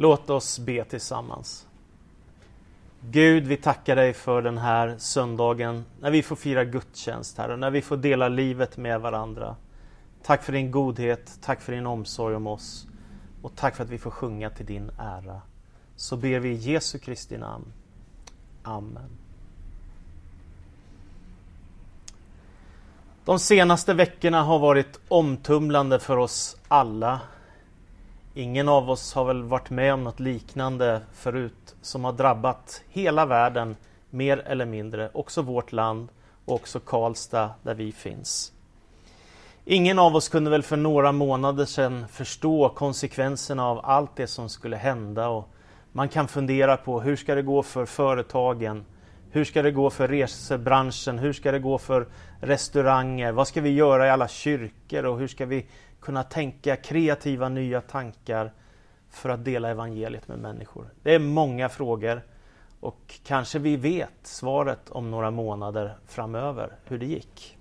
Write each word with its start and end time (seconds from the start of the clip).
Låt 0.00 0.30
oss 0.30 0.58
be 0.58 0.84
tillsammans. 0.84 1.66
Gud, 3.00 3.46
vi 3.46 3.56
tackar 3.56 3.96
dig 3.96 4.12
för 4.12 4.42
den 4.42 4.58
här 4.58 4.94
söndagen 4.98 5.84
när 6.00 6.10
vi 6.10 6.22
får 6.22 6.36
fira 6.36 6.64
gudstjänst 6.64 7.38
här 7.38 7.48
och 7.48 7.58
när 7.58 7.70
vi 7.70 7.82
får 7.82 7.96
dela 7.96 8.28
livet 8.28 8.76
med 8.76 9.00
varandra. 9.00 9.56
Tack 10.22 10.42
för 10.42 10.52
din 10.52 10.70
godhet, 10.70 11.38
tack 11.42 11.60
för 11.60 11.72
din 11.72 11.86
omsorg 11.86 12.36
om 12.36 12.46
oss 12.46 12.86
och 13.42 13.56
tack 13.56 13.76
för 13.76 13.84
att 13.84 13.90
vi 13.90 13.98
får 13.98 14.10
sjunga 14.10 14.50
till 14.50 14.66
din 14.66 14.90
ära. 14.98 15.40
Så 15.96 16.16
ber 16.16 16.38
vi 16.38 16.48
i 16.48 16.54
Jesu 16.54 16.98
Kristi 16.98 17.38
namn. 17.38 17.72
Amen. 18.62 19.10
De 23.24 23.38
senaste 23.38 23.94
veckorna 23.94 24.42
har 24.42 24.58
varit 24.58 25.00
omtumlande 25.08 25.98
för 25.98 26.16
oss 26.16 26.56
alla. 26.68 27.20
Ingen 28.40 28.68
av 28.68 28.90
oss 28.90 29.14
har 29.14 29.24
väl 29.24 29.42
varit 29.42 29.70
med 29.70 29.94
om 29.94 30.04
något 30.04 30.20
liknande 30.20 31.00
förut 31.12 31.74
som 31.82 32.04
har 32.04 32.12
drabbat 32.12 32.82
hela 32.88 33.26
världen 33.26 33.76
mer 34.10 34.38
eller 34.38 34.66
mindre, 34.66 35.10
också 35.12 35.42
vårt 35.42 35.72
land 35.72 36.08
och 36.44 36.54
också 36.54 36.80
Karlstad 36.80 37.50
där 37.62 37.74
vi 37.74 37.92
finns. 37.92 38.52
Ingen 39.64 39.98
av 39.98 40.16
oss 40.16 40.28
kunde 40.28 40.50
väl 40.50 40.62
för 40.62 40.76
några 40.76 41.12
månader 41.12 41.64
sedan 41.64 42.08
förstå 42.08 42.68
konsekvenserna 42.68 43.66
av 43.66 43.80
allt 43.82 44.16
det 44.16 44.26
som 44.26 44.48
skulle 44.48 44.76
hända 44.76 45.28
och 45.28 45.48
man 45.92 46.08
kan 46.08 46.28
fundera 46.28 46.76
på 46.76 47.00
hur 47.00 47.16
ska 47.16 47.34
det 47.34 47.42
gå 47.42 47.62
för 47.62 47.86
företagen? 47.86 48.84
Hur 49.30 49.44
ska 49.44 49.62
det 49.62 49.70
gå 49.70 49.90
för 49.90 50.08
resebranschen? 50.08 51.18
Hur 51.18 51.32
ska 51.32 51.52
det 51.52 51.58
gå 51.58 51.78
för 51.78 52.08
restauranger? 52.40 53.32
Vad 53.32 53.48
ska 53.48 53.60
vi 53.60 53.70
göra 53.70 54.06
i 54.06 54.10
alla 54.10 54.28
kyrkor 54.28 55.04
och 55.04 55.18
hur 55.18 55.28
ska 55.28 55.46
vi 55.46 55.66
kunna 56.00 56.22
tänka 56.22 56.76
kreativa 56.76 57.48
nya 57.48 57.80
tankar 57.80 58.52
för 59.10 59.28
att 59.28 59.44
dela 59.44 59.68
evangeliet 59.70 60.28
med 60.28 60.38
människor? 60.38 60.86
Det 61.02 61.14
är 61.14 61.18
många 61.18 61.68
frågor 61.68 62.22
och 62.80 63.20
kanske 63.24 63.58
vi 63.58 63.76
vet 63.76 64.10
svaret 64.22 64.90
om 64.90 65.10
några 65.10 65.30
månader 65.30 65.96
framöver 66.06 66.76
hur 66.84 66.98
det 66.98 67.06
gick. 67.06 67.56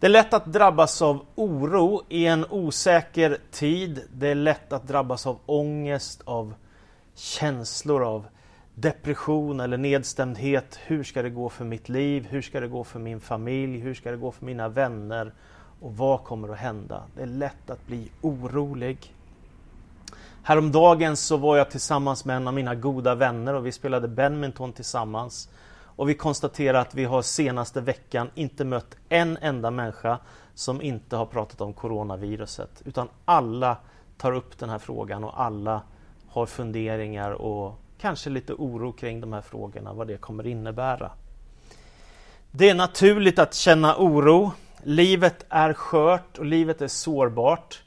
Det 0.00 0.06
är 0.06 0.10
lätt 0.10 0.34
att 0.34 0.46
drabbas 0.46 1.02
av 1.02 1.26
oro 1.34 2.02
i 2.08 2.26
en 2.26 2.46
osäker 2.50 3.38
tid. 3.50 4.02
Det 4.12 4.28
är 4.28 4.34
lätt 4.34 4.72
att 4.72 4.88
drabbas 4.88 5.26
av 5.26 5.38
ångest, 5.46 6.22
av 6.24 6.54
känslor 7.14 8.04
av 8.04 8.26
depression 8.74 9.60
eller 9.60 9.76
nedstämdhet. 9.76 10.78
Hur 10.86 11.04
ska 11.04 11.22
det 11.22 11.30
gå 11.30 11.48
för 11.48 11.64
mitt 11.64 11.88
liv? 11.88 12.26
Hur 12.30 12.42
ska 12.42 12.60
det 12.60 12.68
gå 12.68 12.84
för 12.84 12.98
min 12.98 13.20
familj? 13.20 13.78
Hur 13.78 13.94
ska 13.94 14.10
det 14.10 14.16
gå 14.16 14.32
för 14.32 14.44
mina 14.44 14.68
vänner? 14.68 15.32
Och 15.80 15.96
vad 15.96 16.24
kommer 16.24 16.48
att 16.48 16.58
hända? 16.58 17.02
Det 17.16 17.22
är 17.22 17.26
lätt 17.26 17.70
att 17.70 17.86
bli 17.86 18.10
orolig. 18.20 19.14
Häromdagen 20.42 21.16
så 21.16 21.36
var 21.36 21.56
jag 21.56 21.70
tillsammans 21.70 22.24
med 22.24 22.36
en 22.36 22.48
av 22.48 22.54
mina 22.54 22.74
goda 22.74 23.14
vänner 23.14 23.54
och 23.54 23.66
vi 23.66 23.72
spelade 23.72 24.08
badminton 24.08 24.72
tillsammans. 24.72 25.48
Och 25.96 26.08
vi 26.08 26.14
konstaterade 26.14 26.80
att 26.80 26.94
vi 26.94 27.04
har 27.04 27.22
senaste 27.22 27.80
veckan 27.80 28.30
inte 28.34 28.64
mött 28.64 28.96
en 29.08 29.36
enda 29.40 29.70
människa 29.70 30.18
som 30.54 30.82
inte 30.82 31.16
har 31.16 31.26
pratat 31.26 31.60
om 31.60 31.72
coronaviruset. 31.72 32.82
Utan 32.84 33.08
alla 33.24 33.76
tar 34.16 34.32
upp 34.32 34.58
den 34.58 34.68
här 34.68 34.78
frågan 34.78 35.24
och 35.24 35.40
alla 35.40 35.82
har 36.28 36.46
funderingar 36.46 37.30
och 37.30 37.80
kanske 37.98 38.30
lite 38.30 38.52
oro 38.52 38.92
kring 38.92 39.20
de 39.20 39.32
här 39.32 39.40
frågorna, 39.40 39.92
vad 39.92 40.06
det 40.06 40.16
kommer 40.16 40.46
innebära. 40.46 41.10
Det 42.50 42.70
är 42.70 42.74
naturligt 42.74 43.38
att 43.38 43.54
känna 43.54 43.96
oro. 43.98 44.52
Livet 44.82 45.46
är 45.48 45.72
skört 45.72 46.38
och 46.38 46.44
livet 46.44 46.82
är 46.82 46.88
sårbart. 46.88 47.82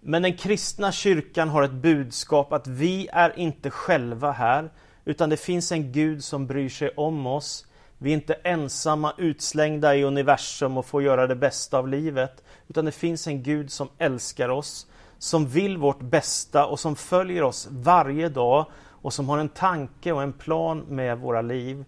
Men 0.00 0.22
den 0.22 0.36
kristna 0.36 0.92
kyrkan 0.92 1.48
har 1.48 1.62
ett 1.62 1.72
budskap 1.72 2.52
att 2.52 2.66
vi 2.66 3.08
är 3.12 3.38
inte 3.38 3.70
själva 3.70 4.32
här, 4.32 4.70
utan 5.04 5.30
det 5.30 5.36
finns 5.36 5.72
en 5.72 5.92
Gud 5.92 6.24
som 6.24 6.46
bryr 6.46 6.68
sig 6.68 6.90
om 6.96 7.26
oss. 7.26 7.66
Vi 7.98 8.10
är 8.10 8.14
inte 8.14 8.34
ensamma 8.34 9.12
utslängda 9.18 9.96
i 9.96 10.04
universum 10.04 10.76
och 10.76 10.86
får 10.86 11.02
göra 11.02 11.26
det 11.26 11.36
bästa 11.36 11.78
av 11.78 11.88
livet, 11.88 12.44
utan 12.68 12.84
det 12.84 12.92
finns 12.92 13.26
en 13.26 13.42
Gud 13.42 13.72
som 13.72 13.88
älskar 13.98 14.48
oss, 14.48 14.86
som 15.18 15.46
vill 15.46 15.78
vårt 15.78 16.00
bästa 16.00 16.66
och 16.66 16.80
som 16.80 16.96
följer 16.96 17.42
oss 17.42 17.68
varje 17.70 18.28
dag 18.28 18.66
och 18.88 19.12
som 19.12 19.28
har 19.28 19.38
en 19.38 19.48
tanke 19.48 20.12
och 20.12 20.22
en 20.22 20.32
plan 20.32 20.84
med 20.88 21.18
våra 21.18 21.42
liv 21.42 21.84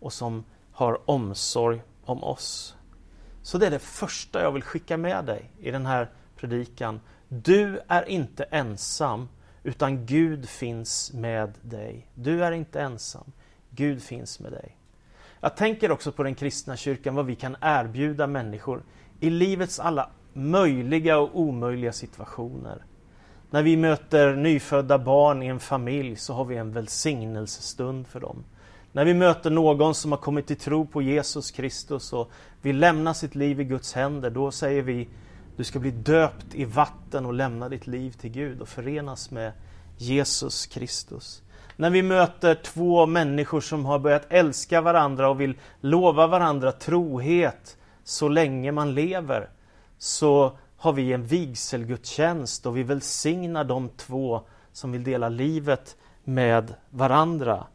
och 0.00 0.12
som 0.12 0.44
har 0.72 1.10
omsorg 1.10 1.82
om 2.04 2.24
oss. 2.24 2.76
Så 3.42 3.58
det 3.58 3.66
är 3.66 3.70
det 3.70 3.78
första 3.78 4.42
jag 4.42 4.52
vill 4.52 4.62
skicka 4.62 4.96
med 4.96 5.24
dig 5.24 5.50
i 5.58 5.70
den 5.70 5.86
här 5.86 6.10
predikan. 6.36 7.00
Du 7.28 7.80
är 7.88 8.08
inte 8.08 8.44
ensam 8.44 9.28
utan 9.62 10.06
Gud 10.06 10.48
finns 10.48 11.12
med 11.12 11.52
dig. 11.62 12.06
Du 12.14 12.44
är 12.44 12.52
inte 12.52 12.80
ensam. 12.80 13.32
Gud 13.70 14.02
finns 14.02 14.40
med 14.40 14.52
dig. 14.52 14.76
Jag 15.40 15.56
tänker 15.56 15.90
också 15.90 16.12
på 16.12 16.22
den 16.22 16.34
kristna 16.34 16.76
kyrkan, 16.76 17.14
vad 17.14 17.26
vi 17.26 17.34
kan 17.34 17.56
erbjuda 17.60 18.26
människor 18.26 18.82
i 19.20 19.30
livets 19.30 19.80
alla 19.80 20.10
möjliga 20.32 21.18
och 21.18 21.40
omöjliga 21.40 21.92
situationer. 21.92 22.84
När 23.50 23.62
vi 23.62 23.76
möter 23.76 24.36
nyfödda 24.36 24.98
barn 24.98 25.42
i 25.42 25.46
en 25.46 25.60
familj 25.60 26.16
så 26.16 26.34
har 26.34 26.44
vi 26.44 26.56
en 26.56 26.72
välsignelsestund 26.72 28.06
för 28.06 28.20
dem. 28.20 28.44
När 28.92 29.04
vi 29.04 29.14
möter 29.14 29.50
någon 29.50 29.94
som 29.94 30.12
har 30.12 30.18
kommit 30.18 30.46
till 30.46 30.56
tro 30.56 30.86
på 30.86 31.02
Jesus 31.02 31.50
Kristus 31.50 32.12
och 32.12 32.30
vill 32.62 32.78
lämna 32.78 33.14
sitt 33.14 33.34
liv 33.34 33.60
i 33.60 33.64
Guds 33.64 33.92
händer, 33.92 34.30
då 34.30 34.50
säger 34.50 34.82
vi 34.82 35.08
du 35.56 35.64
ska 35.64 35.78
bli 35.78 35.90
döpt 35.90 36.54
i 36.54 36.64
vatten 36.64 37.26
och 37.26 37.34
lämna 37.34 37.68
ditt 37.68 37.86
liv 37.86 38.10
till 38.10 38.30
Gud 38.30 38.60
och 38.60 38.68
förenas 38.68 39.30
med 39.30 39.52
Jesus 39.96 40.66
Kristus. 40.66 41.42
När 41.76 41.90
vi 41.90 42.02
möter 42.02 42.54
två 42.54 43.06
människor 43.06 43.60
som 43.60 43.84
har 43.84 43.98
börjat 43.98 44.26
älska 44.28 44.80
varandra 44.80 45.30
och 45.30 45.40
vill 45.40 45.58
lova 45.80 46.26
varandra 46.26 46.72
trohet 46.72 47.76
så 48.04 48.28
länge 48.28 48.72
man 48.72 48.94
lever, 48.94 49.48
så 49.98 50.58
har 50.76 50.92
vi 50.92 51.12
en 51.12 51.26
vigselgudstjänst 51.26 52.66
och 52.66 52.76
vi 52.76 52.82
välsignar 52.82 53.64
de 53.64 53.88
två 53.88 54.42
som 54.72 54.92
vill 54.92 55.04
dela 55.04 55.28
livet 55.28 55.96
med 56.24 56.74
varandra. 56.90 57.66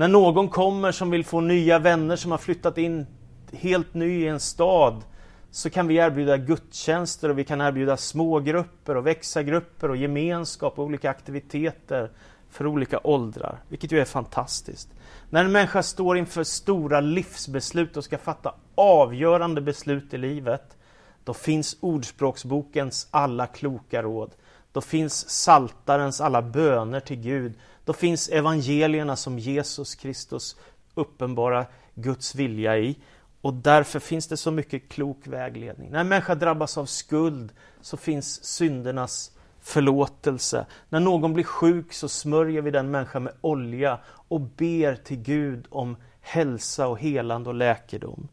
När 0.00 0.08
någon 0.08 0.48
kommer 0.48 0.92
som 0.92 1.10
vill 1.10 1.24
få 1.24 1.40
nya 1.40 1.78
vänner 1.78 2.16
som 2.16 2.30
har 2.30 2.38
flyttat 2.38 2.78
in 2.78 3.06
helt 3.52 3.94
ny 3.94 4.24
i 4.24 4.28
en 4.28 4.40
stad 4.40 5.04
så 5.50 5.70
kan 5.70 5.86
vi 5.86 5.96
erbjuda 5.96 6.36
gudstjänster 6.36 7.28
och 7.28 7.38
vi 7.38 7.44
kan 7.44 7.60
erbjuda 7.60 7.96
smågrupper 7.96 8.96
och 8.96 9.06
växargrupper 9.06 9.88
och 9.88 9.96
gemenskap 9.96 10.78
och 10.78 10.84
olika 10.84 11.10
aktiviteter 11.10 12.10
för 12.50 12.66
olika 12.66 13.00
åldrar, 13.04 13.62
vilket 13.68 13.92
ju 13.92 14.00
är 14.00 14.04
fantastiskt. 14.04 14.88
När 15.30 15.44
en 15.44 15.52
människa 15.52 15.82
står 15.82 16.18
inför 16.18 16.44
stora 16.44 17.00
livsbeslut 17.00 17.96
och 17.96 18.04
ska 18.04 18.18
fatta 18.18 18.54
avgörande 18.74 19.60
beslut 19.60 20.14
i 20.14 20.18
livet 20.18 20.76
då 21.24 21.34
finns 21.34 21.76
Ordspråksbokens 21.80 23.08
alla 23.10 23.46
kloka 23.46 24.02
råd. 24.02 24.30
Då 24.72 24.80
finns 24.80 25.30
Saltarens 25.30 26.20
alla 26.20 26.42
böner 26.42 27.00
till 27.00 27.20
Gud. 27.20 27.54
Då 27.90 27.94
finns 27.94 28.28
evangelierna 28.28 29.16
som 29.16 29.38
Jesus 29.38 29.94
Kristus 29.94 30.56
uppenbara 30.94 31.66
Guds 31.94 32.34
vilja 32.34 32.78
i. 32.78 32.96
Och 33.40 33.54
därför 33.54 33.98
finns 33.98 34.28
det 34.28 34.36
så 34.36 34.50
mycket 34.50 34.88
klok 34.88 35.26
vägledning. 35.26 35.90
När 35.90 36.00
en 36.00 36.08
människa 36.08 36.34
drabbas 36.34 36.78
av 36.78 36.86
skuld 36.86 37.52
så 37.80 37.96
finns 37.96 38.44
syndernas 38.44 39.32
förlåtelse. 39.60 40.66
När 40.88 41.00
någon 41.00 41.32
blir 41.32 41.44
sjuk 41.44 41.92
så 41.92 42.08
smörjer 42.08 42.62
vi 42.62 42.70
den 42.70 42.90
människan 42.90 43.22
med 43.22 43.32
olja 43.40 43.98
och 44.06 44.40
ber 44.40 44.94
till 44.94 45.22
Gud 45.22 45.66
om 45.70 45.96
hälsa 46.20 46.88
och 46.88 46.98
helande 46.98 47.48
och 47.48 47.54
läkedom. 47.54 48.28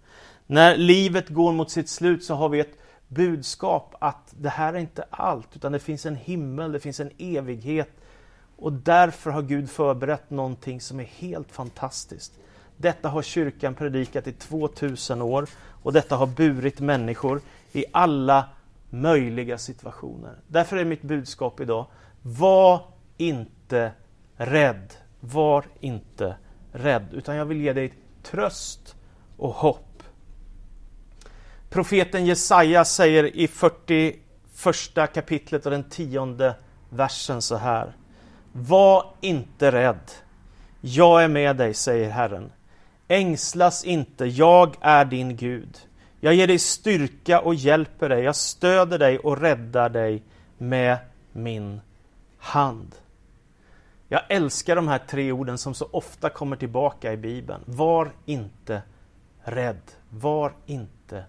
När 0.47 0.77
livet 0.77 1.29
går 1.29 1.51
mot 1.51 1.71
sitt 1.71 1.89
slut 1.89 2.23
så 2.23 2.33
har 2.33 2.49
vi 2.49 2.59
ett 2.59 2.77
budskap 3.07 3.95
att 3.99 4.33
det 4.39 4.49
här 4.49 4.73
är 4.73 4.79
inte 4.79 5.05
allt, 5.09 5.55
utan 5.55 5.71
det 5.71 5.79
finns 5.79 6.05
en 6.05 6.15
himmel, 6.15 6.71
det 6.71 6.79
finns 6.79 6.99
en 6.99 7.11
evighet. 7.17 7.91
Och 8.57 8.73
därför 8.73 9.31
har 9.31 9.41
Gud 9.41 9.69
förberett 9.69 10.29
någonting 10.29 10.81
som 10.81 10.99
är 10.99 11.03
helt 11.03 11.51
fantastiskt. 11.51 12.33
Detta 12.77 13.09
har 13.09 13.21
kyrkan 13.21 13.75
predikat 13.75 14.27
i 14.27 14.31
2000 14.31 15.21
år 15.21 15.47
och 15.83 15.93
detta 15.93 16.15
har 16.15 16.27
burit 16.27 16.79
människor 16.79 17.41
i 17.71 17.85
alla 17.91 18.45
möjliga 18.89 19.57
situationer. 19.57 20.35
Därför 20.47 20.77
är 20.77 20.85
mitt 20.85 21.01
budskap 21.01 21.59
idag, 21.59 21.85
var 22.21 22.81
inte 23.17 23.91
rädd. 24.35 24.93
Var 25.19 25.65
inte 25.79 26.35
rädd, 26.71 27.07
utan 27.11 27.35
jag 27.35 27.45
vill 27.45 27.61
ge 27.61 27.73
dig 27.73 27.93
tröst 28.23 28.95
och 29.37 29.53
hopp 29.53 29.87
Profeten 31.69 32.25
Jesaja 32.25 32.85
säger 32.85 33.35
i 33.35 33.47
41 33.47 35.13
kapitlet 35.13 35.65
och 35.65 35.71
den 35.71 35.83
tionde 35.83 36.55
versen 36.89 37.41
så 37.41 37.55
här. 37.55 37.95
Var 38.59 39.05
inte 39.21 39.71
rädd. 39.71 40.11
Jag 40.81 41.23
är 41.23 41.27
med 41.27 41.55
dig, 41.55 41.73
säger 41.73 42.09
Herren. 42.09 42.51
Ängslas 43.07 43.83
inte, 43.83 44.25
jag 44.25 44.75
är 44.81 45.05
din 45.05 45.35
Gud. 45.35 45.77
Jag 46.19 46.33
ger 46.33 46.47
dig 46.47 46.59
styrka 46.59 47.39
och 47.39 47.55
hjälper 47.55 48.09
dig. 48.09 48.23
Jag 48.23 48.35
stöder 48.35 48.99
dig 48.99 49.19
och 49.19 49.41
räddar 49.41 49.89
dig 49.89 50.23
med 50.57 50.97
min 51.31 51.81
hand. 52.37 52.95
Jag 54.07 54.21
älskar 54.29 54.75
de 54.75 54.87
här 54.87 54.99
tre 55.07 55.31
orden 55.31 55.57
som 55.57 55.73
så 55.73 55.87
ofta 55.91 56.29
kommer 56.29 56.55
tillbaka 56.55 57.13
i 57.13 57.17
Bibeln. 57.17 57.61
Var 57.65 58.11
inte 58.25 58.81
rädd. 59.43 59.81
Var 60.09 60.53
inte 60.65 61.23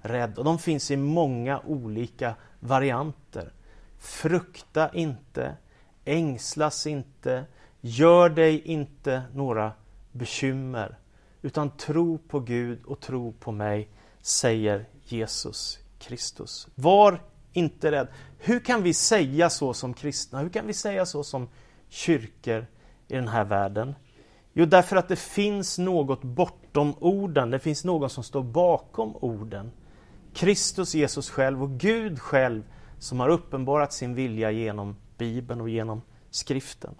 rädd. 0.00 0.38
Och 0.38 0.44
de 0.44 0.58
finns 0.58 0.90
i 0.90 0.96
många 0.96 1.60
olika 1.66 2.34
varianter. 2.60 3.52
Frukta 3.98 4.90
inte, 4.92 5.56
ängslas 6.04 6.86
inte, 6.86 7.44
gör 7.80 8.28
dig 8.28 8.60
inte 8.60 9.22
några 9.34 9.72
bekymmer, 10.12 10.98
utan 11.42 11.70
tro 11.70 12.18
på 12.18 12.40
Gud 12.40 12.84
och 12.84 13.00
tro 13.00 13.32
på 13.32 13.52
mig, 13.52 13.88
säger 14.20 14.88
Jesus 15.04 15.78
Kristus. 15.98 16.68
Var 16.74 17.20
inte 17.52 17.92
rädd. 17.92 18.08
Hur 18.38 18.60
kan 18.60 18.82
vi 18.82 18.94
säga 18.94 19.50
så 19.50 19.74
som 19.74 19.94
kristna? 19.94 20.38
Hur 20.38 20.48
kan 20.48 20.66
vi 20.66 20.72
säga 20.72 21.06
så 21.06 21.24
som 21.24 21.48
kyrkor 21.88 22.66
i 23.08 23.14
den 23.14 23.28
här 23.28 23.44
världen? 23.44 23.94
Jo, 24.52 24.64
därför 24.64 24.96
att 24.96 25.08
det 25.08 25.18
finns 25.18 25.78
något 25.78 26.22
bortom 26.22 26.94
orden. 27.00 27.50
Det 27.50 27.58
finns 27.58 27.84
någon 27.84 28.10
som 28.10 28.24
står 28.24 28.42
bakom 28.42 29.16
orden. 29.16 29.70
Kristus 30.34 30.94
Jesus 30.94 31.30
själv 31.30 31.62
och 31.62 31.70
Gud 31.70 32.20
själv 32.20 32.62
som 32.98 33.20
har 33.20 33.28
uppenbarat 33.28 33.92
sin 33.92 34.14
vilja 34.14 34.50
genom 34.50 34.96
Bibeln 35.18 35.60
och 35.60 35.68
genom 35.68 36.02
skriften. 36.30 36.94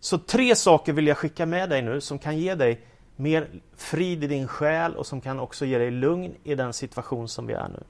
Så 0.00 0.18
tre 0.18 0.56
saker 0.56 0.92
vill 0.92 1.06
jag 1.06 1.16
skicka 1.16 1.46
med 1.46 1.70
dig 1.70 1.82
nu 1.82 2.00
som 2.00 2.18
kan 2.18 2.38
ge 2.38 2.54
dig 2.54 2.80
mer 3.16 3.48
frid 3.76 4.24
i 4.24 4.26
din 4.26 4.48
själ 4.48 4.96
och 4.96 5.06
som 5.06 5.20
kan 5.20 5.40
också 5.40 5.64
ge 5.64 5.78
dig 5.78 5.90
lugn 5.90 6.34
i 6.44 6.54
den 6.54 6.72
situation 6.72 7.28
som 7.28 7.46
vi 7.46 7.54
är 7.54 7.68
nu. 7.68 7.82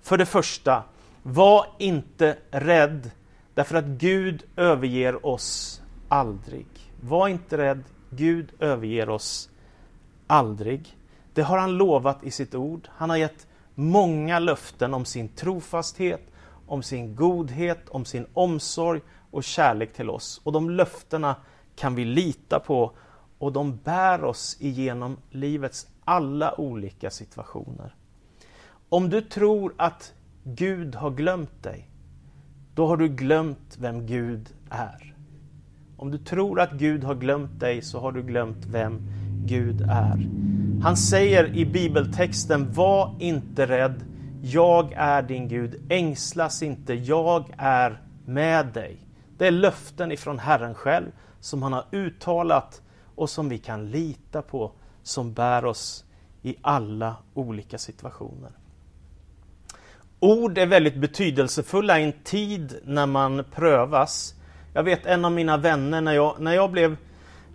För 0.00 0.18
det 0.18 0.26
första, 0.26 0.84
var 1.22 1.66
inte 1.78 2.36
rädd 2.50 3.10
därför 3.54 3.74
att 3.76 3.84
Gud 3.84 4.42
överger 4.56 5.26
oss 5.26 5.82
aldrig. 6.08 6.66
Var 7.00 7.28
inte 7.28 7.58
rädd, 7.58 7.84
Gud 8.10 8.52
överger 8.58 9.08
oss 9.08 9.50
aldrig. 10.26 10.96
Det 11.34 11.42
har 11.42 11.58
han 11.58 11.72
lovat 11.72 12.24
i 12.24 12.30
sitt 12.30 12.54
ord. 12.54 12.88
Han 12.92 13.10
har 13.10 13.16
gett 13.16 13.46
många 13.74 14.38
löften 14.38 14.94
om 14.94 15.04
sin 15.04 15.28
trofasthet, 15.28 16.32
om 16.70 16.82
sin 16.82 17.16
godhet, 17.16 17.88
om 17.88 18.04
sin 18.04 18.26
omsorg 18.34 19.00
och 19.30 19.44
kärlek 19.44 19.92
till 19.92 20.10
oss. 20.10 20.40
Och 20.44 20.52
de 20.52 20.70
löftena 20.70 21.36
kan 21.76 21.94
vi 21.94 22.04
lita 22.04 22.60
på 22.60 22.92
och 23.38 23.52
de 23.52 23.76
bär 23.76 24.24
oss 24.24 24.56
igenom 24.60 25.16
livets 25.30 25.86
alla 26.04 26.60
olika 26.60 27.10
situationer. 27.10 27.94
Om 28.88 29.10
du 29.10 29.20
tror 29.20 29.74
att 29.76 30.12
Gud 30.44 30.94
har 30.94 31.10
glömt 31.10 31.62
dig, 31.62 31.90
då 32.74 32.86
har 32.86 32.96
du 32.96 33.08
glömt 33.08 33.76
vem 33.80 34.06
Gud 34.06 34.54
är. 34.70 35.14
Om 35.96 36.10
du 36.10 36.18
tror 36.18 36.60
att 36.60 36.72
Gud 36.72 37.04
har 37.04 37.14
glömt 37.14 37.60
dig 37.60 37.82
så 37.82 38.00
har 38.00 38.12
du 38.12 38.22
glömt 38.22 38.66
vem 38.66 39.00
Gud 39.46 39.80
är. 39.80 40.28
Han 40.82 40.96
säger 40.96 41.56
i 41.56 41.66
bibeltexten, 41.66 42.72
var 42.72 43.14
inte 43.18 43.66
rädd, 43.66 44.04
jag 44.42 44.92
är 44.96 45.22
din 45.22 45.48
Gud, 45.48 45.86
ängslas 45.88 46.62
inte, 46.62 46.94
jag 46.94 47.54
är 47.58 48.02
med 48.26 48.66
dig. 48.66 48.96
Det 49.38 49.46
är 49.46 49.50
löften 49.50 50.12
ifrån 50.12 50.38
Herren 50.38 50.74
själv 50.74 51.10
som 51.40 51.62
han 51.62 51.72
har 51.72 51.84
uttalat 51.90 52.82
och 53.14 53.30
som 53.30 53.48
vi 53.48 53.58
kan 53.58 53.90
lita 53.90 54.42
på, 54.42 54.72
som 55.02 55.32
bär 55.32 55.64
oss 55.64 56.04
i 56.42 56.56
alla 56.62 57.16
olika 57.34 57.78
situationer. 57.78 58.50
Ord 60.20 60.58
är 60.58 60.66
väldigt 60.66 60.96
betydelsefulla 60.96 62.00
i 62.00 62.04
en 62.04 62.12
tid 62.24 62.80
när 62.84 63.06
man 63.06 63.44
prövas. 63.54 64.34
Jag 64.74 64.82
vet 64.82 65.06
en 65.06 65.24
av 65.24 65.32
mina 65.32 65.56
vänner 65.56 66.00
när 66.00 66.12
jag, 66.12 66.40
när 66.40 66.52
jag 66.52 66.70
blev 66.70 66.96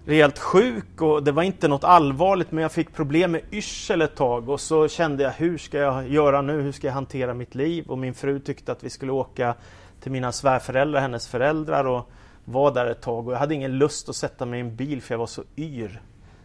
rejält 0.06 0.40
sjuk 0.40 1.02
och 1.02 1.24
det 1.24 1.32
var 1.32 1.44
inte 1.44 1.68
något 1.68 1.84
allvarligt 1.84 2.52
men 2.52 2.62
jag 2.62 2.72
fick 2.72 2.94
problem 2.94 3.32
med 3.32 3.42
yrsel 3.52 4.02
ett 4.02 4.16
tag 4.16 4.50
och 4.50 4.60
så 4.60 4.88
kände 4.88 5.24
jag 5.24 5.32
hur 5.32 5.58
ska 5.58 5.78
jag 5.78 6.10
göra 6.10 6.42
nu, 6.42 6.62
hur 6.62 6.72
ska 6.72 6.88
jag 6.88 6.94
hantera 6.94 7.34
mitt 7.34 7.56
liv? 7.56 7.86
Och 7.88 7.98
min 7.98 8.14
fru 8.14 8.40
tyckte 8.40 8.72
att 8.72 8.84
vi 8.84 8.90
skulle 8.90 9.12
åka 9.12 9.56
till 10.02 10.12
mina 10.12 10.32
svärföräldrar, 10.32 11.02
hennes 11.02 11.28
föräldrar 11.28 11.86
och 11.86 12.10
var 12.46 12.72
där 12.72 12.86
ett 12.86 13.02
tag 13.02 13.28
och 13.28 13.34
jag 13.34 13.40
hade 13.40 13.54
ingen 13.54 13.78
lust 13.78 14.10
att 14.10 14.16
sätta 14.16 14.46
mig 14.46 14.60
i 14.60 14.62
en 14.62 14.76
bil 14.76 15.02
för 15.02 15.14
jag 15.14 15.20
var 15.20 15.26
så 15.26 15.44
yr. 15.58 16.02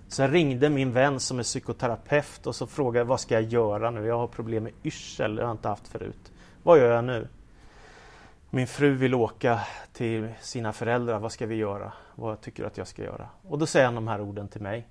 Så 0.09 0.23
jag 0.23 0.35
ringde 0.35 0.71
min 0.71 0.93
vän 0.93 1.21
som 1.21 1.39
är 1.39 1.43
psykoterapeut 1.43 2.47
och 2.47 2.55
så 2.55 2.67
frågade 2.67 3.05
vad 3.05 3.21
ska 3.21 3.35
jag 3.35 3.43
göra 3.43 3.91
nu? 3.91 4.07
Jag 4.07 4.19
har 4.19 4.27
problem 4.27 4.63
med 4.63 4.73
yrsel, 4.85 5.35
det 5.35 5.43
har 5.43 5.49
jag 5.49 5.55
inte 5.55 5.69
haft 5.69 5.89
förut. 5.89 6.33
Vad 6.63 6.79
gör 6.79 6.95
jag 6.95 7.05
nu? 7.05 7.29
Min 8.53 8.67
fru 8.67 8.95
vill 8.95 9.15
åka 9.15 9.61
till 9.93 10.29
sina 10.41 10.73
föräldrar, 10.73 11.19
vad 11.19 11.33
ska 11.33 11.47
vi 11.47 11.55
göra? 11.55 11.93
Vad 12.15 12.41
tycker 12.41 12.63
du 12.63 12.67
att 12.67 12.77
jag 12.77 12.87
ska 12.87 13.03
göra? 13.03 13.29
Och 13.43 13.59
då 13.59 13.67
säger 13.67 13.87
han 13.87 13.95
de 13.95 14.09
här 14.09 14.21
orden 14.21 14.49
till 14.49 14.61
mig. 14.61 14.89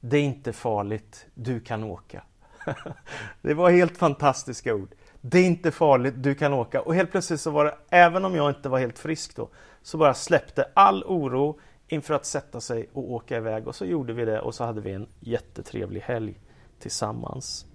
Det 0.00 0.16
är 0.16 0.22
inte 0.22 0.52
farligt, 0.52 1.26
du 1.34 1.60
kan 1.60 1.84
åka. 1.84 2.22
det 3.42 3.54
var 3.54 3.70
helt 3.70 3.98
fantastiska 3.98 4.74
ord. 4.74 4.88
Det 5.20 5.38
är 5.38 5.46
inte 5.46 5.70
farligt, 5.70 6.14
du 6.16 6.34
kan 6.34 6.52
åka. 6.52 6.80
Och 6.80 6.94
helt 6.94 7.10
plötsligt 7.10 7.40
så 7.40 7.50
var 7.50 7.64
det, 7.64 7.76
även 7.90 8.24
om 8.24 8.34
jag 8.34 8.50
inte 8.50 8.68
var 8.68 8.78
helt 8.78 8.98
frisk 8.98 9.36
då, 9.36 9.48
så 9.82 9.98
bara 9.98 10.14
släppte 10.14 10.66
all 10.74 11.04
oro 11.04 11.60
inför 11.88 12.14
att 12.14 12.26
sätta 12.26 12.60
sig 12.60 12.88
och 12.92 13.12
åka 13.12 13.36
iväg. 13.36 13.68
Och 13.68 13.74
så 13.74 13.84
gjorde 13.84 14.12
vi 14.12 14.24
det 14.24 14.40
och 14.40 14.54
så 14.54 14.64
hade 14.64 14.80
vi 14.80 14.92
en 14.92 15.06
jättetrevlig 15.20 16.00
helg 16.00 16.40
tillsammans. 16.78 17.66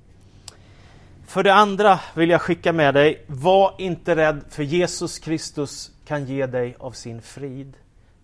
För 1.27 1.43
det 1.43 1.53
andra 1.53 1.99
vill 2.15 2.29
jag 2.29 2.41
skicka 2.41 2.73
med 2.73 2.93
dig, 2.93 3.23
var 3.27 3.75
inte 3.77 4.15
rädd 4.15 4.41
för 4.49 4.63
Jesus 4.63 5.19
Kristus 5.19 5.91
kan 6.05 6.25
ge 6.25 6.45
dig 6.45 6.75
av 6.79 6.91
sin 6.91 7.21
frid. 7.21 7.77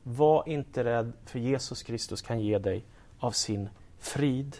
Var 0.03 0.49
inte 0.49 0.83
rädd 0.83 1.13
för 1.25 1.39
Jesus 1.39 1.83
Kristus 1.83 2.21
kan 2.21 2.39
ge 2.39 2.57
dig 2.57 2.83
av 3.19 3.31
sin 3.31 3.69
frid. 3.99 4.57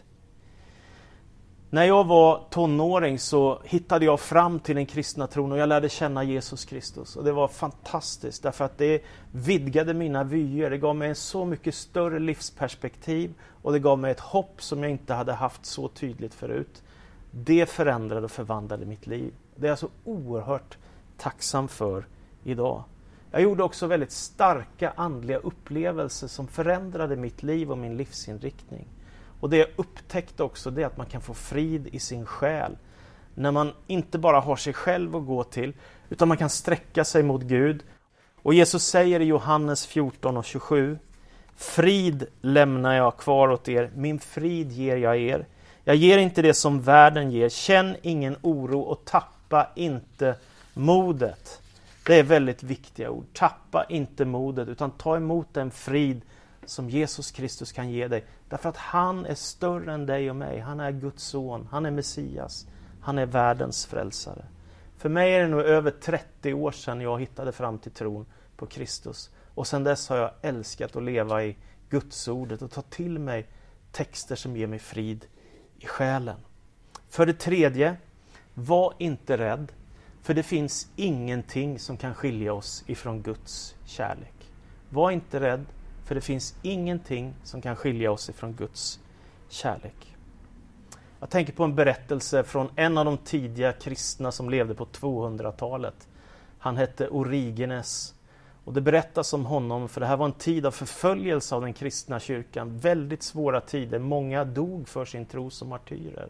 När 1.70 1.84
jag 1.84 2.08
var 2.08 2.44
tonåring 2.50 3.20
så 3.20 3.62
hittade 3.64 4.06
jag 4.06 4.20
fram 4.20 4.60
till 4.60 4.76
den 4.76 4.86
kristna 4.86 5.28
tron 5.28 5.52
och 5.52 5.58
jag 5.58 5.70
lärde 5.70 5.90
känna 5.90 6.24
Jesus 6.24 6.66
Kristus. 6.66 7.16
Och 7.16 7.24
Det 7.24 7.32
var 7.32 7.48
fantastiskt 7.48 8.44
därför 8.44 8.66
att 8.66 8.78
det 8.78 9.04
vidgade 9.32 9.94
mina 9.94 10.24
vyer. 10.24 10.70
Det 10.70 10.78
gav 10.78 10.96
mig 10.96 11.10
en 11.10 11.16
så 11.16 11.46
mycket 11.46 11.76
större 11.76 12.20
livsperspektiv 12.20 13.34
och 13.62 13.72
det 13.72 13.80
gav 13.80 14.00
mig 14.00 14.12
ett 14.12 14.20
hopp 14.20 14.62
som 14.64 14.84
jag 14.84 14.92
inte 14.92 15.14
hade 15.14 15.34
haft 15.34 15.66
så 15.66 15.88
tydligt 15.88 16.34
förut. 16.34 16.82
Det 17.32 17.70
förändrade 17.70 18.26
och 18.26 18.32
förvandlade 18.32 18.86
mitt 18.86 19.08
liv. 19.08 19.34
Det 19.56 19.68
är 19.68 19.72
jag 19.72 19.80
så 19.80 19.90
oerhört 20.04 20.78
tacksam 21.18 21.68
för 21.68 22.06
idag. 22.44 22.84
Jag 23.32 23.42
gjorde 23.42 23.64
också 23.64 23.88
väldigt 23.88 24.12
starka 24.12 24.94
andliga 24.96 25.38
upplevelser 25.38 26.28
som 26.28 26.48
förändrade 26.48 27.16
mitt 27.16 27.44
liv 27.44 27.72
och 27.72 27.78
min 27.78 27.98
livsinriktning. 27.98 28.88
Och 29.40 29.50
det 29.50 29.58
jag 29.58 29.68
upptäckte 29.76 30.44
också 30.44 30.72
det 30.72 30.82
är 30.82 30.86
att 30.86 30.98
man 30.98 31.06
kan 31.06 31.22
få 31.22 31.34
frid 31.34 31.88
i 31.88 32.00
sin 32.00 32.26
själ. 32.26 32.78
När 33.36 33.52
man 33.52 33.74
inte 33.88 34.18
bara 34.18 34.40
har 34.40 34.56
sig 34.56 34.74
själv 34.74 35.16
att 35.16 35.26
gå 35.26 35.44
till, 35.44 35.74
utan 36.10 36.28
man 36.28 36.38
kan 36.38 36.50
sträcka 36.50 37.06
sig 37.06 37.24
mot 37.24 37.42
Gud. 37.42 37.84
Och 38.36 38.54
Jesus 38.54 38.84
säger 38.84 39.20
i 39.20 39.24
Johannes 39.24 39.86
14 39.86 40.38
och 40.38 40.46
27 40.46 41.00
Frid 41.56 42.28
lämnar 42.42 42.96
jag 42.96 43.18
kvar 43.18 43.50
åt 43.50 43.70
er, 43.70 43.92
min 43.96 44.20
frid 44.20 44.72
ger 44.72 44.98
jag 44.98 45.18
er. 45.18 45.46
Jag 45.84 45.96
ger 45.96 46.18
inte 46.18 46.42
det 46.42 46.54
som 46.54 46.82
världen 46.82 47.32
ger. 47.32 47.50
Känn 47.50 47.96
ingen 48.02 48.36
oro 48.42 48.80
och 48.80 49.06
tappa 49.06 49.70
inte 49.76 50.36
modet. 50.74 51.62
Det 52.06 52.20
är 52.20 52.24
väldigt 52.24 52.64
viktiga 52.64 53.10
ord. 53.10 53.26
Tappa 53.34 53.86
inte 53.90 54.26
modet 54.26 54.68
utan 54.68 54.92
ta 54.92 55.16
emot 55.16 55.48
den 55.54 55.72
frid 55.72 56.22
som 56.66 56.90
Jesus 56.90 57.32
Kristus 57.32 57.72
kan 57.72 57.90
ge 57.90 58.08
dig. 58.08 58.26
Därför 58.50 58.70
att 58.70 58.78
han 58.78 59.26
är 59.26 59.36
större 59.36 59.94
än 59.94 60.06
dig 60.06 60.30
och 60.30 60.36
mig. 60.36 60.60
Han 60.60 60.80
är 60.80 60.92
Guds 60.92 61.24
son. 61.24 61.68
Han 61.72 61.86
är 61.86 61.92
Messias. 61.92 62.68
Han 63.02 63.18
är 63.18 63.26
världens 63.26 63.86
frälsare. 63.86 64.46
För 64.98 65.10
mig 65.10 65.34
är 65.34 65.42
det 65.42 65.48
nu 65.48 65.64
över 65.64 65.92
30 65.92 66.54
år 66.54 66.72
sedan 66.72 67.02
jag 67.02 67.20
hittade 67.20 67.52
fram 67.52 67.78
till 67.78 67.92
tron 67.92 68.26
på 68.56 68.66
Kristus. 68.66 69.30
Och 69.56 69.68
sedan 69.68 69.84
dess 69.84 70.10
har 70.10 70.18
jag 70.18 70.32
älskat 70.42 70.96
att 70.96 71.04
leva 71.04 71.44
i 71.44 71.58
Gudsordet 71.90 72.62
och 72.62 72.72
ta 72.72 72.82
till 72.82 73.20
mig 73.20 73.48
texter 73.92 74.36
som 74.36 74.58
ger 74.58 74.68
mig 74.68 74.80
frid 74.80 75.26
i 75.82 75.88
själen. 75.88 76.38
För 77.10 77.26
det 77.26 77.34
tredje, 77.34 77.96
var 78.54 78.94
inte 78.98 79.38
rädd, 79.38 79.72
för 80.22 80.34
det 80.34 80.44
finns 80.44 80.88
ingenting 80.96 81.80
som 81.80 81.98
kan 81.98 82.14
skilja 82.14 82.54
oss 82.54 82.84
ifrån 82.88 83.22
Guds 83.22 83.76
kärlek. 83.86 84.52
Var 84.90 85.12
inte 85.12 85.40
rädd, 85.40 85.66
för 86.06 86.16
det 86.16 86.22
finns 86.22 86.56
ingenting 86.62 87.34
som 87.44 87.62
kan 87.62 87.76
skilja 87.76 88.12
oss 88.12 88.30
ifrån 88.30 88.54
Guds 88.54 89.00
kärlek. 89.50 90.16
Jag 91.20 91.30
tänker 91.30 91.54
på 91.54 91.64
en 91.64 91.76
berättelse 91.76 92.44
från 92.44 92.70
en 92.76 92.98
av 92.98 93.06
de 93.06 93.18
tidiga 93.18 93.74
kristna 93.74 94.32
som 94.32 94.50
levde 94.50 94.76
på 94.76 94.86
200-talet. 94.86 96.08
Han 96.60 96.78
hette 96.78 97.10
Origenes 97.10 98.16
och 98.66 98.74
det 98.74 98.82
berättas 98.82 99.34
om 99.34 99.46
honom, 99.46 99.90
för 99.90 100.02
det 100.02 100.08
här 100.08 100.18
var 100.18 100.26
en 100.26 100.32
tid 100.32 100.66
av 100.66 100.72
förföljelse 100.72 101.56
av 101.56 101.62
den 101.62 101.74
kristna 101.74 102.20
kyrkan. 102.20 102.78
Väldigt 102.78 103.24
svåra 103.24 103.62
tider. 103.62 104.00
Många 104.00 104.46
dog 104.46 104.88
för 104.88 105.06
sin 105.06 105.26
tro 105.26 105.50
som 105.50 105.70
martyrer. 105.70 106.28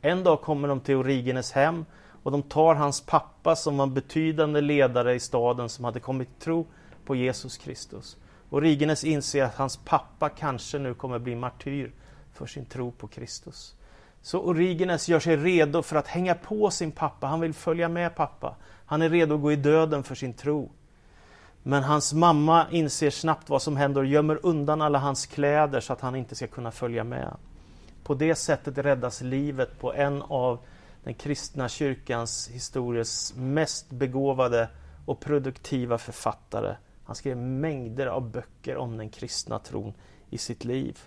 En 0.00 0.24
dag 0.24 0.40
kommer 0.40 0.68
de 0.68 0.80
till 0.80 0.94
Origenes 0.94 1.52
hem 1.52 1.84
och 2.22 2.32
de 2.32 2.42
tar 2.42 2.74
hans 2.74 3.00
pappa 3.00 3.56
som 3.56 3.76
var 3.76 3.86
en 3.86 3.94
betydande 3.94 4.60
ledare 4.60 5.14
i 5.14 5.20
staden 5.20 5.68
som 5.68 5.84
hade 5.84 6.00
kommit 6.00 6.40
tro 6.40 6.66
på 7.04 7.16
Jesus 7.16 7.56
Kristus. 7.56 8.16
Origenes 8.50 9.04
inser 9.04 9.44
att 9.44 9.54
hans 9.54 9.76
pappa 9.76 10.28
kanske 10.28 10.78
nu 10.78 10.94
kommer 10.94 11.18
bli 11.18 11.34
martyr 11.34 11.92
för 12.32 12.46
sin 12.46 12.64
tro 12.64 12.90
på 12.90 13.06
Kristus. 13.06 13.74
Så 14.22 14.40
Origenes 14.40 15.08
gör 15.08 15.20
sig 15.20 15.36
redo 15.36 15.82
för 15.82 15.96
att 15.96 16.06
hänga 16.06 16.34
på 16.34 16.70
sin 16.70 16.92
pappa. 16.92 17.26
Han 17.26 17.40
vill 17.40 17.54
följa 17.54 17.88
med 17.88 18.14
pappa. 18.14 18.56
Han 18.86 19.02
är 19.02 19.08
redo 19.08 19.34
att 19.34 19.40
gå 19.40 19.52
i 19.52 19.56
döden 19.56 20.02
för 20.02 20.14
sin 20.14 20.34
tro. 20.34 20.70
Men 21.62 21.82
hans 21.82 22.12
mamma 22.12 22.66
inser 22.70 23.10
snabbt 23.10 23.48
vad 23.48 23.62
som 23.62 23.76
händer 23.76 24.00
och 24.00 24.06
gömmer 24.06 24.38
undan 24.42 24.82
alla 24.82 24.98
hans 24.98 25.26
kläder 25.26 25.80
så 25.80 25.92
att 25.92 26.00
han 26.00 26.16
inte 26.16 26.34
ska 26.34 26.46
kunna 26.46 26.70
följa 26.70 27.04
med. 27.04 27.36
På 28.04 28.14
det 28.14 28.34
sättet 28.34 28.78
räddas 28.78 29.20
livet 29.20 29.78
på 29.80 29.94
en 29.94 30.22
av 30.22 30.58
den 31.04 31.14
kristna 31.14 31.68
kyrkans 31.68 32.48
historias 32.48 33.34
mest 33.36 33.90
begåvade 33.90 34.68
och 35.06 35.20
produktiva 35.20 35.98
författare. 35.98 36.76
Han 37.04 37.16
skrev 37.16 37.36
mängder 37.36 38.06
av 38.06 38.30
böcker 38.30 38.76
om 38.76 38.96
den 38.96 39.08
kristna 39.08 39.58
tron 39.58 39.94
i 40.30 40.38
sitt 40.38 40.64
liv. 40.64 40.98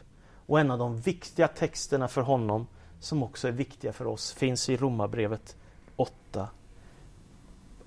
Och 0.45 0.59
en 0.59 0.71
av 0.71 0.79
de 0.79 1.01
viktiga 1.01 1.47
texterna 1.47 2.07
för 2.07 2.21
honom, 2.21 2.67
som 2.99 3.23
också 3.23 3.47
är 3.47 3.51
viktiga 3.51 3.93
för 3.93 4.07
oss, 4.07 4.33
finns 4.33 4.69
i 4.69 4.77
Romarbrevet 4.77 5.55
8. 5.95 6.47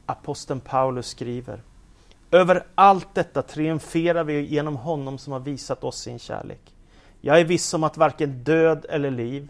Aposteln 0.06 0.60
Paulus 0.60 1.06
skriver 1.06 1.62
över 2.30 2.66
allt 2.74 3.14
detta 3.14 3.42
triumferar 3.42 4.24
vi 4.24 4.40
genom 4.40 4.76
honom 4.76 5.18
som 5.18 5.32
har 5.32 5.40
visat 5.40 5.84
oss 5.84 5.98
sin 5.98 6.18
kärlek. 6.18 6.74
Jag 7.20 7.40
är 7.40 7.44
viss 7.44 7.74
om 7.74 7.84
att 7.84 7.96
varken 7.96 8.44
död 8.44 8.86
eller 8.88 9.10
liv, 9.10 9.48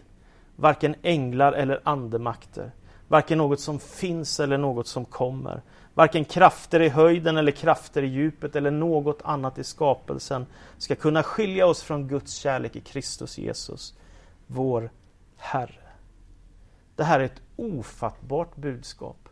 varken 0.55 0.95
änglar 1.01 1.53
eller 1.53 1.81
andemakter, 1.83 2.71
varken 3.07 3.37
något 3.37 3.59
som 3.59 3.79
finns 3.79 4.39
eller 4.39 4.57
något 4.57 4.87
som 4.87 5.05
kommer, 5.05 5.61
varken 5.93 6.25
krafter 6.25 6.79
i 6.79 6.89
höjden 6.89 7.37
eller 7.37 7.51
krafter 7.51 8.03
i 8.03 8.07
djupet 8.07 8.55
eller 8.55 8.71
något 8.71 9.21
annat 9.23 9.57
i 9.57 9.63
skapelsen 9.63 10.45
ska 10.77 10.95
kunna 10.95 11.23
skilja 11.23 11.65
oss 11.65 11.83
från 11.83 12.07
Guds 12.07 12.33
kärlek 12.33 12.75
i 12.75 12.81
Kristus 12.81 13.37
Jesus, 13.37 13.93
vår 14.47 14.89
Herre. 15.37 15.89
Det 16.95 17.03
här 17.03 17.19
är 17.19 17.23
ett 17.23 17.41
ofattbart 17.55 18.55
budskap. 18.55 19.28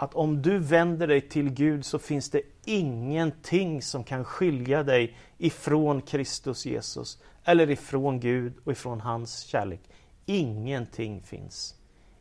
Att 0.00 0.14
om 0.14 0.42
du 0.42 0.58
vänder 0.58 1.06
dig 1.06 1.20
till 1.20 1.50
Gud 1.50 1.84
så 1.84 1.98
finns 1.98 2.30
det 2.30 2.42
ingenting 2.64 3.82
som 3.82 4.04
kan 4.04 4.24
skilja 4.24 4.82
dig 4.82 5.16
ifrån 5.38 6.02
Kristus 6.02 6.66
Jesus 6.66 7.22
eller 7.44 7.70
ifrån 7.70 8.20
Gud 8.20 8.52
och 8.64 8.72
ifrån 8.72 9.00
hans 9.00 9.40
kärlek. 9.40 9.80
Ingenting 10.26 11.22
finns. 11.22 11.74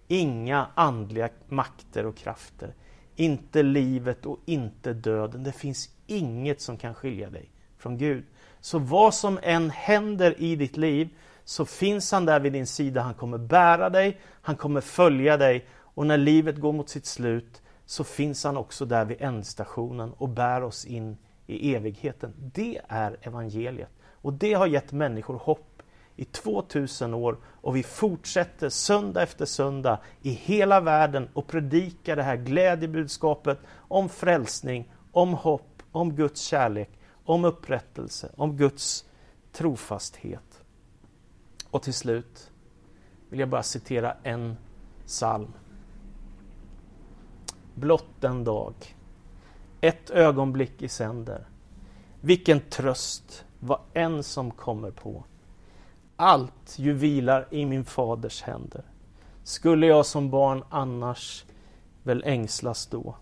Inga 0.07 0.67
andliga 0.75 1.29
makter 1.47 2.05
och 2.05 2.17
krafter. 2.17 2.73
Inte 3.15 3.63
livet 3.63 4.25
och 4.25 4.39
inte 4.45 4.93
döden. 4.93 5.43
Det 5.43 5.51
finns 5.51 5.89
inget 6.07 6.61
som 6.61 6.77
kan 6.77 6.95
skilja 6.95 7.29
dig 7.29 7.49
från 7.77 7.97
Gud. 7.97 8.23
Så 8.59 8.79
vad 8.79 9.13
som 9.13 9.39
än 9.43 9.69
händer 9.69 10.41
i 10.41 10.55
ditt 10.55 10.77
liv 10.77 11.09
så 11.43 11.65
finns 11.65 12.11
han 12.11 12.25
där 12.25 12.39
vid 12.39 12.53
din 12.53 12.67
sida. 12.67 13.01
Han 13.01 13.13
kommer 13.13 13.37
bära 13.37 13.89
dig, 13.89 14.19
han 14.41 14.55
kommer 14.55 14.81
följa 14.81 15.37
dig 15.37 15.67
och 15.77 16.07
när 16.07 16.17
livet 16.17 16.57
går 16.57 16.73
mot 16.73 16.89
sitt 16.89 17.05
slut 17.05 17.61
så 17.89 18.03
finns 18.03 18.43
han 18.43 18.57
också 18.57 18.85
där 18.85 19.05
vid 19.05 19.21
ändstationen 19.21 20.13
och 20.13 20.29
bär 20.29 20.63
oss 20.63 20.85
in 20.85 21.17
i 21.47 21.75
evigheten. 21.75 22.33
Det 22.53 22.81
är 22.87 23.17
evangeliet. 23.21 23.89
Och 24.03 24.33
det 24.33 24.53
har 24.53 24.67
gett 24.67 24.91
människor 24.91 25.37
hopp 25.37 25.81
i 26.15 26.25
2000 26.25 27.13
år 27.13 27.37
och 27.45 27.75
vi 27.75 27.83
fortsätter 27.83 28.69
söndag 28.69 29.23
efter 29.23 29.45
söndag 29.45 29.99
i 30.21 30.29
hela 30.29 30.81
världen 30.81 31.29
och 31.33 31.47
predikar 31.47 32.15
det 32.15 32.23
här 32.23 32.35
glädjebudskapet 32.35 33.59
om 33.75 34.09
frälsning, 34.09 34.91
om 35.11 35.33
hopp, 35.33 35.83
om 35.91 36.15
Guds 36.15 36.41
kärlek, 36.41 36.89
om 37.25 37.45
upprättelse, 37.45 38.31
om 38.35 38.57
Guds 38.57 39.05
trofasthet. 39.51 40.63
Och 41.69 41.83
till 41.83 41.93
slut 41.93 42.51
vill 43.29 43.39
jag 43.39 43.49
bara 43.49 43.63
citera 43.63 44.15
en 44.23 44.57
psalm. 45.05 45.53
Blott 47.79 48.23
en 48.23 48.43
dag, 48.43 48.73
ett 49.81 50.09
ögonblick 50.09 50.81
i 50.81 50.89
sänder. 50.89 51.47
Vilken 52.21 52.59
tröst 52.59 53.45
vad 53.59 53.79
än 53.93 54.23
som 54.23 54.51
kommer 54.51 54.91
på. 54.91 55.23
Allt 56.15 56.75
ju 56.77 56.93
vilar 56.93 57.47
i 57.51 57.65
min 57.65 57.85
faders 57.85 58.41
händer. 58.41 58.83
Skulle 59.43 59.87
jag 59.87 60.05
som 60.05 60.29
barn 60.29 60.63
annars 60.69 61.45
väl 62.03 62.23
ängslas 62.25 62.87
då? 62.87 63.15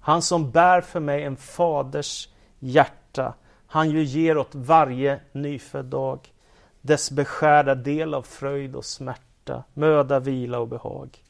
Han 0.00 0.22
som 0.22 0.50
bär 0.50 0.80
för 0.80 1.00
mig 1.00 1.24
en 1.24 1.36
faders 1.36 2.28
hjärta, 2.58 3.34
han 3.66 3.90
ju 3.90 4.02
ger 4.02 4.38
åt 4.38 4.54
varje 4.54 5.20
nyfödd 5.32 5.86
dag 5.86 6.32
dess 6.80 7.10
beskärda 7.10 7.74
del 7.74 8.14
av 8.14 8.22
fröjd 8.22 8.76
och 8.76 8.84
smärta, 8.84 9.64
möda, 9.74 10.20
vila 10.20 10.58
och 10.58 10.68
behag. 10.68 11.24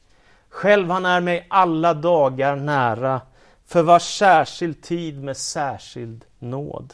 Själv 0.51 0.89
han 0.89 1.05
är 1.05 1.21
mig 1.21 1.47
alla 1.49 1.93
dagar 1.93 2.55
nära, 2.55 3.21
för 3.65 3.83
var 3.83 3.99
särskild 3.99 4.81
tid 4.81 5.23
med 5.23 5.37
särskild 5.37 6.25
nåd. 6.39 6.93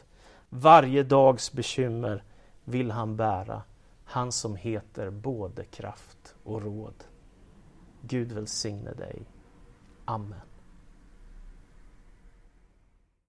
Varje 0.50 1.04
dags 1.04 1.52
bekymmer 1.52 2.24
vill 2.64 2.92
han 2.92 3.16
bära, 3.16 3.62
han 4.06 4.32
som 4.32 4.56
heter 4.56 5.10
både 5.10 5.64
kraft 5.64 6.36
och 6.44 6.62
råd. 6.62 7.04
Gud 8.02 8.32
välsigne 8.32 8.94
dig. 8.94 9.26
Amen. 10.06 10.42